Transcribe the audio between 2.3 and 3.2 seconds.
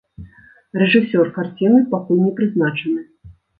прызначаны.